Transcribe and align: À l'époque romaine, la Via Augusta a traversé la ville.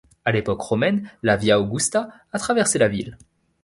À 0.25 0.31
l'époque 0.31 0.61
romaine, 0.61 1.07
la 1.21 1.35
Via 1.37 1.59
Augusta 1.61 2.09
a 2.33 2.39
traversé 2.39 2.79
la 2.79 2.87
ville. 2.87 3.19